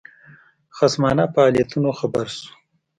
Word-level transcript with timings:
خصمانه 0.77 1.25
فعالیتونو 1.33 1.89
خبر 1.99 2.25
شو. 2.35 2.47